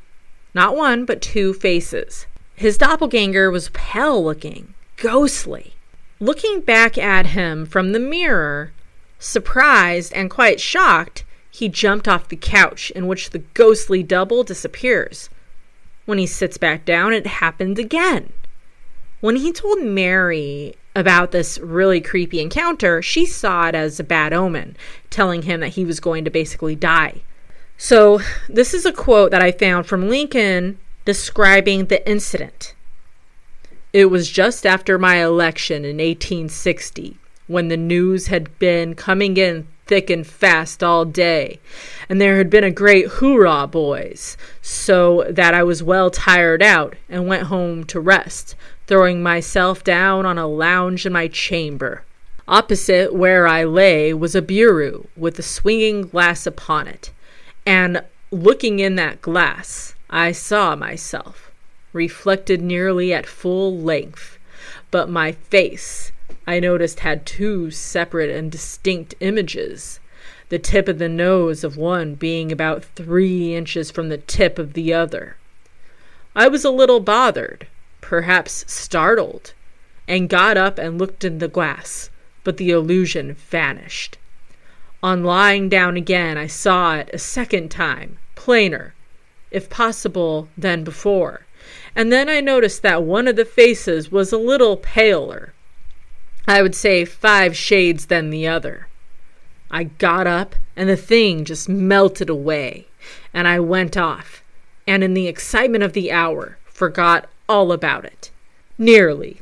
not 0.54 0.76
one, 0.76 1.04
but 1.06 1.22
two 1.22 1.54
faces. 1.54 2.28
His 2.56 2.78
doppelganger 2.78 3.50
was 3.52 3.70
pale 3.74 4.24
looking, 4.24 4.74
ghostly. 4.98 5.74
Looking 6.20 6.62
back 6.62 6.98
at 6.98 7.28
him 7.28 7.66
from 7.66 7.92
the 7.92 8.00
mirror, 8.00 8.72
surprised 9.20 10.14
and 10.14 10.30
quite 10.30 10.62
shocked, 10.62 11.26
he 11.52 11.68
jumped 11.68 12.08
off 12.08 12.30
the 12.30 12.36
couch, 12.36 12.92
in 12.92 13.08
which 13.08 13.32
the 13.32 13.40
ghostly 13.40 14.04
double 14.04 14.44
disappears. 14.44 15.30
When 16.06 16.18
he 16.18 16.26
sits 16.26 16.58
back 16.58 16.86
down, 16.86 17.14
it 17.14 17.28
happens 17.28 17.80
again. 17.80 18.32
When 19.24 19.38
he 19.38 19.54
told 19.54 19.82
Mary 19.82 20.76
about 20.98 21.32
this 21.32 21.58
really 21.60 22.02
creepy 22.02 22.42
encounter, 22.42 23.02
she 23.02 23.26
saw 23.26 23.70
it 23.70 23.74
as 23.74 23.98
a 23.98 24.04
bad 24.04 24.34
omen, 24.34 24.76
telling 25.10 25.44
him 25.44 25.62
that 25.62 25.76
he 25.76 25.86
was 25.86 26.02
going 26.02 26.26
to 26.26 26.30
basically 26.30 26.76
die. 26.76 27.22
So, 27.78 28.20
this 28.50 28.74
is 28.74 28.86
a 28.86 28.92
quote 28.92 29.32
that 29.32 29.42
I 29.42 29.54
found 29.54 29.86
from 29.86 30.10
Lincoln 30.10 30.78
describing 31.06 31.86
the 31.86 32.06
incident. 32.06 32.76
It 33.94 34.08
was 34.08 34.30
just 34.30 34.66
after 34.66 35.00
my 35.00 35.24
election 35.24 35.86
in 35.86 36.00
1860 36.00 37.16
when 37.48 37.70
the 37.70 37.78
news 37.78 38.28
had 38.28 38.60
been 38.60 38.94
coming 38.94 39.38
in 39.38 39.70
thick 39.86 40.10
and 40.10 40.26
fast 40.26 40.84
all 40.84 41.06
day, 41.06 41.60
and 42.08 42.20
there 42.22 42.38
had 42.38 42.50
been 42.50 42.64
a 42.64 42.72
great 42.72 43.08
hoorah, 43.08 43.68
boys, 43.68 44.38
so 44.62 45.26
that 45.30 45.54
I 45.54 45.64
was 45.64 45.84
well 45.84 46.10
tired 46.10 46.62
out 46.62 46.96
and 47.10 47.28
went 47.28 47.44
home 47.44 47.84
to 47.86 48.00
rest, 48.00 48.56
throwing 48.88 49.22
myself 49.22 49.84
down 49.84 50.26
on 50.26 50.38
a 50.38 50.48
lounge 50.48 51.06
in 51.06 51.14
my 51.14 51.28
chamber. 51.28 52.04
Opposite 52.48 53.14
where 53.14 53.48
I 53.48 53.64
lay 53.64 54.14
was 54.14 54.36
a 54.36 54.42
bureau 54.42 55.08
with 55.16 55.38
a 55.40 55.44
swinging 55.44 56.04
glass 56.04 56.46
upon 56.46 56.88
it, 56.88 57.12
and 57.66 58.04
looking 58.32 58.80
in 58.80 58.96
that 58.96 59.22
glass, 59.22 59.96
I 60.10 60.32
saw 60.32 60.76
myself, 60.76 61.52
reflected 61.92 62.62
nearly 62.62 63.14
at 63.14 63.26
full 63.26 63.78
length, 63.78 64.38
but 64.92 65.10
my 65.10 65.34
face 65.34 66.12
I 66.46 66.60
noticed 66.60 67.00
had 67.00 67.26
two 67.26 67.72
separate 67.72 68.30
and 68.30 68.52
distinct 68.52 69.16
images, 69.22 70.00
the 70.50 70.60
tip 70.60 70.90
of 70.90 70.98
the 70.98 71.08
nose 71.08 71.64
of 71.64 71.78
one 71.78 72.16
being 72.16 72.52
about 72.52 72.84
three 72.84 73.56
inches 73.56 73.90
from 73.90 74.10
the 74.10 74.18
tip 74.18 74.60
of 74.60 74.74
the 74.74 74.94
other. 74.94 75.38
I 76.36 76.50
was 76.50 76.66
a 76.66 76.70
little 76.70 77.00
bothered, 77.00 77.68
perhaps 78.02 78.66
startled, 78.68 79.54
and 80.08 80.28
got 80.28 80.58
up 80.58 80.78
and 80.78 81.00
looked 81.00 81.24
in 81.24 81.38
the 81.38 81.48
glass, 81.48 82.10
but 82.44 82.58
the 82.58 82.72
illusion 82.72 83.36
vanished. 83.36 84.18
On 85.02 85.24
lying 85.24 85.70
down 85.70 85.96
again, 85.96 86.38
I 86.38 86.48
saw 86.48 86.98
it 86.98 87.10
a 87.14 87.20
second 87.20 87.70
time, 87.70 88.18
plainer, 88.36 88.94
if 89.50 89.70
possible, 89.70 90.50
than 90.58 90.84
before, 90.84 91.46
and 91.96 92.12
then 92.12 92.28
I 92.28 92.42
noticed 92.42 92.82
that 92.82 93.04
one 93.04 93.28
of 93.28 93.38
the 93.38 93.46
faces 93.46 94.12
was 94.12 94.34
a 94.34 94.38
little 94.38 94.76
paler, 94.76 95.54
I 96.48 96.62
would 96.62 96.76
say 96.76 97.06
five 97.06 97.56
shades 97.56 98.08
than 98.08 98.30
the 98.30 98.48
other. 98.48 98.88
I 99.72 99.86
got 99.86 100.28
up, 100.28 100.56
and 100.76 100.90
the 100.90 100.98
thing 100.98 101.46
just 101.46 101.70
melted 101.70 102.30
away, 102.30 102.88
and 103.34 103.48
I 103.48 103.60
went 103.60 103.96
off, 103.96 104.44
and 104.86 105.04
in 105.04 105.14
the 105.14 105.28
excitement 105.28 105.84
of 105.84 105.94
the 105.94 106.12
hour, 106.12 106.58
forgot 106.66 107.30
all 107.48 107.72
about 107.72 108.06
it. 108.06 108.30
Nearly. 108.78 109.42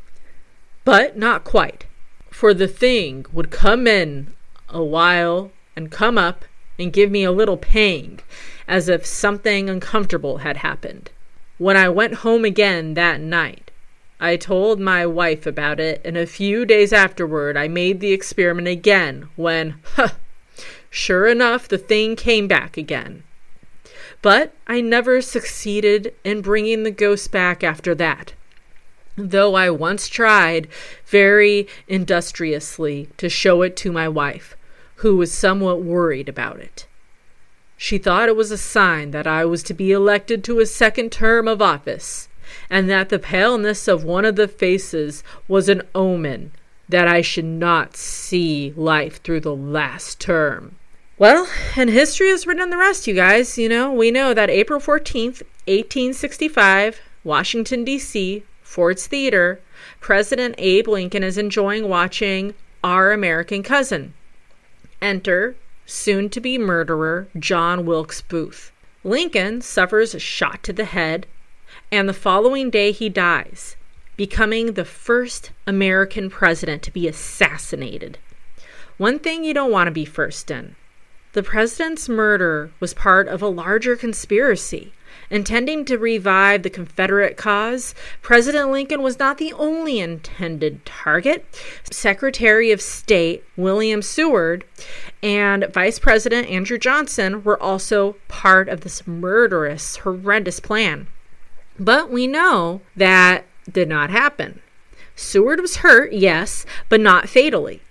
But 0.84 1.17
not 1.17 1.43
quite, 1.43 1.86
for 2.30 2.54
the 2.54 2.67
thing 2.67 3.26
would 3.34 3.49
come 3.49 3.88
in 3.88 4.34
a 4.69 4.84
while 4.84 5.52
and 5.76 5.91
come 5.91 6.17
up 6.17 6.45
and 6.78 6.93
give 6.93 7.10
me 7.10 7.23
a 7.23 7.32
little 7.32 7.58
pang, 7.58 8.19
as 8.67 8.89
if 8.89 9.06
something 9.06 9.69
uncomfortable 9.69 10.39
had 10.39 10.58
happened. 10.58 11.10
When 11.58 11.78
I 11.78 11.89
went 11.89 12.15
home 12.15 12.45
again 12.45 12.93
that 12.93 13.19
night, 13.19 13.70
I 14.23 14.36
told 14.36 14.79
my 14.79 15.03
wife 15.07 15.47
about 15.47 15.79
it, 15.79 15.99
and 16.05 16.15
a 16.15 16.27
few 16.27 16.63
days 16.63 16.93
afterward 16.93 17.57
I 17.57 17.67
made 17.67 17.99
the 17.99 18.12
experiment 18.12 18.67
again 18.67 19.29
when, 19.36 19.79
huh, 19.95 20.10
sure 20.91 21.25
enough, 21.25 21.67
the 21.67 21.79
thing 21.79 22.15
came 22.15 22.47
back 22.47 22.77
again. 22.77 23.23
But 24.21 24.53
I 24.67 24.79
never 24.79 25.23
succeeded 25.23 26.13
in 26.23 26.41
bringing 26.41 26.84
the 26.84 26.91
ghost 26.91 27.31
back 27.31 27.63
after 27.63 27.95
that, 27.95 28.36
though 29.15 29.55
I 29.55 29.71
once 29.71 30.07
tried 30.07 30.67
very 31.07 31.67
industriously 31.88 33.10
to 33.17 33.27
show 33.27 33.63
it 33.63 33.75
to 33.77 33.91
my 33.91 34.07
wife, 34.07 34.55
who 34.97 35.17
was 35.17 35.34
somewhat 35.34 35.81
worried 35.81 36.29
about 36.29 36.60
it. 36.60 36.86
She 37.75 37.97
thought 37.97 38.29
it 38.29 38.36
was 38.36 38.51
a 38.51 38.57
sign 38.60 39.10
that 39.10 39.25
I 39.25 39.45
was 39.45 39.63
to 39.63 39.73
be 39.73 39.91
elected 39.91 40.43
to 40.43 40.60
a 40.60 40.67
second 40.67 41.12
term 41.12 41.47
of 41.47 41.60
office 41.60 42.27
and 42.70 42.90
that 42.90 43.10
the 43.10 43.20
paleness 43.20 43.88
of 43.88 44.04
one 44.04 44.26
of 44.26 44.36
the 44.36 44.48
faces 44.48 45.24
was 45.48 45.70
an 45.70 45.82
omen 45.96 46.52
that 46.90 47.08
I 47.08 47.22
should 47.22 47.46
not 47.46 47.96
see 47.96 48.74
life 48.76 49.22
through 49.22 49.42
the 49.42 49.56
last 49.56 50.20
term. 50.20 50.76
Well, 51.18 51.48
and 51.76 51.90
history 51.90 52.30
has 52.30 52.48
written 52.48 52.70
the 52.70 52.78
rest, 52.78 53.08
you 53.08 53.14
guys. 53.14 53.58
You 53.58 53.70
know, 53.70 53.92
we 53.92 54.12
know 54.12 54.34
that 54.34 54.50
April 54.50 54.80
14th, 54.80 55.44
1865, 55.68 57.00
Washington, 57.24 57.84
D.C., 57.84 58.44
Ford's 58.62 59.06
Theater, 59.06 59.62
President 60.00 60.56
Abe 60.58 60.88
Lincoln 60.88 61.24
is 61.24 61.38
enjoying 61.38 61.88
watching 61.88 62.54
Our 62.84 63.12
American 63.12 63.64
Cousin. 63.64 64.14
Enter 65.02 65.56
soon 65.86 66.30
to 66.30 66.40
be 66.40 66.58
murderer 66.58 67.28
John 67.38 67.86
Wilkes 67.86 68.22
Booth. 68.22 68.72
Lincoln 69.04 69.62
suffers 69.62 70.16
a 70.16 70.20
shot 70.20 70.64
to 70.64 70.74
the 70.74 70.86
head 70.86 71.28
and 71.91 72.08
the 72.08 72.13
following 72.13 72.69
day 72.69 72.91
he 72.91 73.10
dies, 73.10 73.75
becoming 74.15 74.73
the 74.73 74.86
first 74.86 75.51
American 75.67 76.30
president 76.30 76.82
to 76.84 76.91
be 76.91 77.08
assassinated. 77.08 78.17
One 78.97 79.19
thing 79.19 79.43
you 79.43 79.54
don't 79.54 79.71
want 79.71 79.88
to 79.88 79.91
be 79.91 80.06
first 80.06 80.49
in. 80.49 80.75
The 81.34 81.43
president's 81.43 82.08
murder 82.08 82.71
was 82.80 82.93
part 82.93 83.27
of 83.27 83.41
a 83.41 83.47
larger 83.47 83.95
conspiracy. 83.95 84.93
Intending 85.30 85.86
to 85.86 85.97
revive 85.97 86.63
the 86.63 86.69
Confederate 86.69 87.38
cause, 87.38 87.95
President 88.21 88.69
Lincoln 88.69 89.01
was 89.01 89.17
not 89.17 89.38
the 89.38 89.54
only 89.54 89.99
intended 89.99 90.86
target. 90.86 91.45
Secretary 91.89 92.71
of 92.71 92.82
State 92.82 93.43
William 93.56 94.01
Seward 94.01 94.65
and 95.23 95.65
Vice 95.73 95.99
President 95.99 96.49
Andrew 96.49 96.77
Johnson 96.77 97.43
were 97.43 97.62
also 97.62 98.17
part 98.27 98.67
of 98.67 98.82
this 98.82 99.08
murderous, 99.08 99.97
horrendous 99.97 100.60
plan. 100.60 101.08
But 101.82 102.12
we 102.12 102.28
know 102.28 102.82
that 102.96 103.46
did 103.70 103.89
not 103.89 104.12
happen. 104.12 104.62
Seward 105.15 105.60
was 105.60 105.78
hurt, 105.78 106.13
yes, 106.13 106.63
but 106.89 107.02
not 107.02 107.28
fatally. 107.28 107.82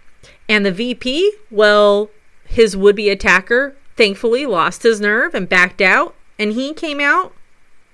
And 0.49 0.65
the 0.65 0.71
VP, 0.71 1.33
well, 1.51 2.09
his 2.45 2.77
would 2.77 2.95
be 2.95 3.11
attacker 3.11 3.75
thankfully 3.97 4.47
lost 4.47 4.85
his 4.85 5.01
nerve 5.01 5.35
and 5.35 5.49
backed 5.49 5.81
out, 5.81 6.15
and 6.39 6.53
he 6.53 6.73
came 6.73 7.01
out 7.01 7.35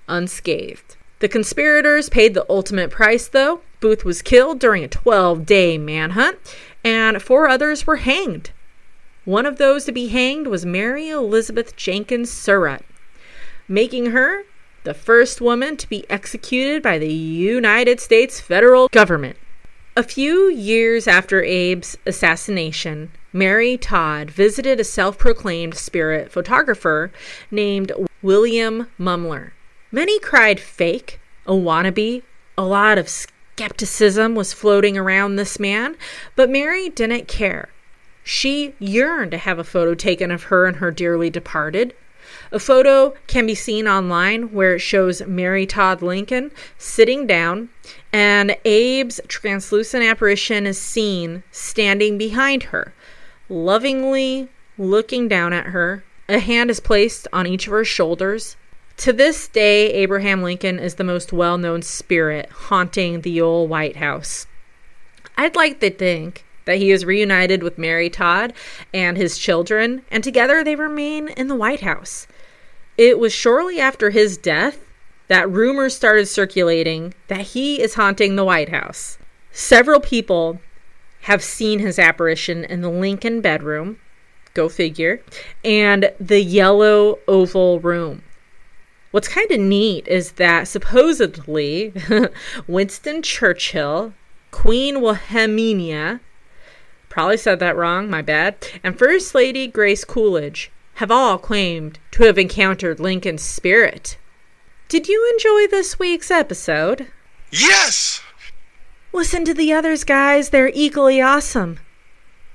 unscathed. 0.07 0.97
The 1.17 1.27
conspirators 1.27 2.09
paid 2.09 2.35
the 2.35 2.45
ultimate 2.47 2.91
price, 2.91 3.27
though. 3.27 3.61
Booth 3.79 4.05
was 4.05 4.21
killed 4.21 4.59
during 4.59 4.83
a 4.83 4.87
12 4.87 5.47
day 5.47 5.79
manhunt, 5.79 6.37
and 6.83 7.23
four 7.23 7.49
others 7.49 7.87
were 7.87 7.97
hanged. 7.97 8.51
One 9.25 9.47
of 9.47 9.57
those 9.57 9.83
to 9.85 9.91
be 9.91 10.09
hanged 10.09 10.45
was 10.45 10.63
Mary 10.63 11.09
Elizabeth 11.09 11.75
Jenkins 11.75 12.31
Surratt, 12.31 12.85
making 13.67 14.11
her 14.11 14.43
the 14.87 14.93
first 14.93 15.41
woman 15.41 15.75
to 15.75 15.89
be 15.89 16.09
executed 16.09 16.81
by 16.81 16.97
the 16.97 17.13
United 17.13 17.99
States 17.99 18.39
federal 18.39 18.87
government. 18.87 19.35
A 19.97 20.01
few 20.01 20.49
years 20.49 21.09
after 21.09 21.43
Abe's 21.43 21.97
assassination, 22.05 23.11
Mary 23.33 23.75
Todd 23.75 24.31
visited 24.31 24.79
a 24.79 24.85
self 24.85 25.17
proclaimed 25.17 25.75
spirit 25.75 26.31
photographer 26.31 27.11
named 27.51 27.91
William 28.21 28.87
Mumler. 28.97 29.51
Many 29.91 30.21
cried 30.21 30.57
fake, 30.57 31.19
a 31.45 31.51
wannabe, 31.51 32.23
a 32.57 32.63
lot 32.63 32.97
of 32.97 33.09
skepticism 33.09 34.35
was 34.35 34.53
floating 34.53 34.97
around 34.97 35.35
this 35.35 35.59
man, 35.59 35.97
but 36.37 36.49
Mary 36.49 36.87
didn't 36.87 37.27
care. 37.27 37.67
She 38.23 38.73
yearned 38.79 39.31
to 39.31 39.37
have 39.37 39.59
a 39.59 39.65
photo 39.65 39.95
taken 39.95 40.31
of 40.31 40.43
her 40.43 40.65
and 40.65 40.77
her 40.77 40.91
dearly 40.91 41.29
departed. 41.29 41.93
A 42.51 42.59
photo 42.59 43.13
can 43.27 43.45
be 43.45 43.55
seen 43.55 43.87
online 43.87 44.53
where 44.53 44.75
it 44.75 44.79
shows 44.79 45.25
Mary 45.25 45.65
Todd 45.65 46.01
Lincoln 46.01 46.51
sitting 46.77 47.27
down, 47.27 47.69
and 48.13 48.51
Abe's 48.65 49.19
translucent 49.27 50.03
apparition 50.03 50.65
is 50.65 50.79
seen 50.79 51.43
standing 51.51 52.17
behind 52.17 52.63
her, 52.63 52.93
lovingly 53.49 54.49
looking 54.77 55.27
down 55.27 55.53
at 55.53 55.67
her 55.67 56.03
A 56.29 56.39
hand 56.39 56.69
is 56.69 56.79
placed 56.79 57.27
on 57.31 57.47
each 57.47 57.67
of 57.67 57.71
her 57.71 57.85
shoulders. 57.85 58.57
To 58.97 59.13
this 59.13 59.47
day, 59.47 59.93
Abraham 59.93 60.41
Lincoln 60.41 60.79
is 60.79 60.95
the 60.95 61.03
most 61.03 61.31
well 61.31 61.57
known 61.57 61.81
spirit 61.81 62.49
haunting 62.49 63.21
the 63.21 63.39
old 63.39 63.69
White 63.69 63.97
House. 63.97 64.47
I'd 65.37 65.55
like 65.55 65.79
to 65.81 65.91
think 65.91 66.43
that 66.67 66.77
he 66.77 66.91
is 66.91 67.05
reunited 67.05 67.63
with 67.63 67.79
Mary 67.79 68.09
Todd 68.09 68.53
and 68.93 69.17
his 69.17 69.37
children, 69.39 70.03
and 70.11 70.23
together 70.23 70.63
they 70.63 70.75
remain 70.75 71.29
in 71.29 71.47
the 71.47 71.55
White 71.55 71.81
House. 71.81 72.27
It 72.97 73.17
was 73.17 73.33
shortly 73.33 73.79
after 73.79 74.11
his 74.11 74.37
death 74.37 74.79
that 75.29 75.49
rumors 75.49 75.95
started 75.95 76.27
circulating 76.27 77.13
that 77.29 77.41
he 77.41 77.81
is 77.81 77.95
haunting 77.95 78.35
the 78.35 78.45
White 78.45 78.69
House. 78.69 79.17
Several 79.51 79.99
people 79.99 80.59
have 81.21 81.43
seen 81.43 81.79
his 81.79 81.97
apparition 81.97 82.63
in 82.65 82.81
the 82.81 82.89
Lincoln 82.89 83.41
bedroom, 83.41 83.99
go 84.53 84.69
figure, 84.69 85.21
and 85.63 86.11
the 86.19 86.41
yellow 86.41 87.19
oval 87.27 87.79
room. 87.79 88.23
What's 89.11 89.27
kind 89.27 89.49
of 89.51 89.59
neat 89.59 90.07
is 90.07 90.33
that 90.33 90.67
supposedly 90.67 91.93
Winston 92.67 93.21
Churchill, 93.21 94.13
Queen 94.51 95.01
Wilhelmina, 95.01 96.19
probably 97.17 97.35
said 97.35 97.57
that 97.57 97.75
wrong, 97.75 98.11
my 98.11 98.21
bad, 98.21 98.55
and 98.83 98.95
First 98.95 99.33
Lady 99.33 99.65
Grace 99.65 100.05
Coolidge 100.05 100.69
have 100.97 101.09
all 101.09 101.39
claimed 101.39 101.97
to 102.11 102.25
have 102.25 102.37
encountered 102.37 102.99
Lincoln's 102.99 103.41
spirit. 103.41 104.19
Did 104.87 105.07
you 105.07 105.27
enjoy 105.33 105.65
this 105.65 105.97
week's 105.97 106.29
episode? 106.29 107.07
Yes! 107.49 108.21
Listen 109.13 109.45
to 109.45 109.55
the 109.55 109.73
others, 109.73 110.03
guys. 110.03 110.51
They're 110.51 110.69
equally 110.75 111.19
awesome. 111.19 111.79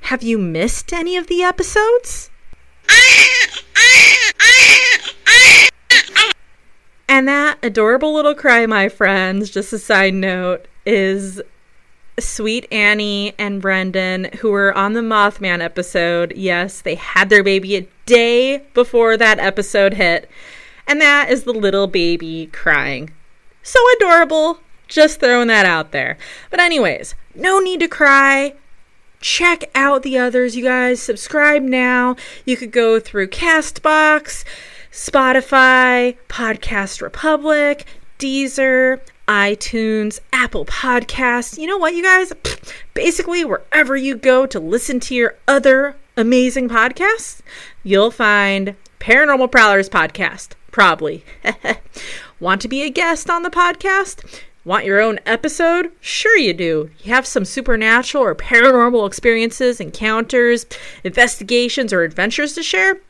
Have 0.03 0.23
you 0.23 0.39
missed 0.39 0.93
any 0.93 1.17
of 1.17 1.27
the 1.27 1.43
episodes? 1.43 2.31
And 7.09 7.27
that 7.27 7.59
adorable 7.65 8.15
little 8.15 8.37
cry, 8.37 8.67
my 8.67 8.89
friends, 8.89 9.51
just 9.51 9.73
a 9.73 9.79
side 9.81 10.15
note, 10.15 10.69
is 10.87 11.43
sweet 12.19 12.67
Annie 12.71 13.35
and 13.39 13.61
Brendan, 13.63 14.31
who 14.41 14.51
were 14.51 14.77
on 14.77 14.93
the 14.93 15.01
Mothman 15.01 15.61
episode. 15.61 16.33
Yes, 16.37 16.81
they 16.81 16.95
had 16.95 17.31
their 17.31 17.43
baby 17.43 17.77
a 17.77 17.87
day 18.07 18.59
before 18.75 19.17
that 19.17 19.39
episode 19.39 19.95
hit. 19.95 20.29
And 20.87 21.01
that 21.01 21.31
is 21.31 21.45
the 21.45 21.53
little 21.53 21.87
baby 21.87 22.51
crying. 22.53 23.11
So 23.63 23.79
adorable. 23.97 24.59
Just 24.89 25.21
throwing 25.21 25.49
that 25.49 25.65
out 25.65 25.93
there. 25.93 26.19
But, 26.51 26.61
anyways, 26.61 27.15
no 27.35 27.61
need 27.61 27.81
to 27.81 27.89
cry. 27.89 28.55
Check 29.21 29.71
out 29.75 30.03
the 30.03 30.19
others, 30.19 30.57
you 30.57 30.65
guys. 30.65 31.01
Subscribe 31.01 31.63
now. 31.63 32.17
You 32.45 32.57
could 32.57 32.73
go 32.73 33.01
through 33.01 33.29
Castbox, 33.29 34.45
Spotify, 34.91 36.17
Podcast 36.29 37.01
Republic, 37.01 37.87
Deezer, 38.19 39.01
iTunes, 39.29 40.21
Apple 40.33 40.65
Podcasts. 40.65 41.59
You 41.59 41.67
know 41.67 41.79
what, 41.79 41.95
you 41.95 42.03
guys? 42.03 42.33
Basically, 42.95 43.45
wherever 43.45 43.97
you 43.97 44.17
go 44.17 44.47
to 44.47 44.61
listen 44.61 45.01
to 45.01 45.15
your 45.15 45.37
other 45.47 45.97
amazing 46.17 46.69
podcasts, 46.69 47.41
you'll 47.83 48.11
find 48.11 48.77
Paranormal 49.01 49.51
Prowlers 49.51 49.89
Podcast. 49.89 50.51
Probably. 50.71 51.25
Want 52.41 52.61
to 52.63 52.69
be 52.69 52.83
a 52.83 52.91
guest 52.91 53.31
on 53.31 53.43
the 53.43 53.51
podcast? 53.51 54.41
Want 54.65 54.85
your 54.85 55.01
own 55.01 55.19
episode? 55.27 55.91
Sure, 56.01 56.37
you 56.37 56.55
do. 56.55 56.91
You 57.01 57.13
have 57.13 57.27
some 57.27 57.45
supernatural 57.45 58.23
or 58.23 58.35
paranormal 58.35 59.07
experiences, 59.07 59.81
encounters, 59.81 60.67
investigations, 61.03 61.93
or 61.93 62.03
adventures 62.03 62.53
to 62.55 62.63
share? 62.63 63.01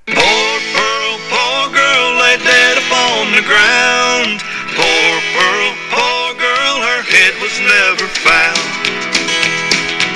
Poor 0.06 0.60
Pearl, 0.72 1.18
poor 1.30 1.68
girl, 1.72 2.14
lay 2.20 2.36
dead 2.38 2.78
upon 2.78 3.32
the 3.34 3.42
ground. 3.42 4.40
Poor 4.76 5.20
Pearl, 5.34 5.74
poor 5.90 6.34
girl, 6.38 6.80
her 6.86 7.02
head 7.02 7.34
was 7.42 7.58
never 7.60 8.06
found. 8.06 8.73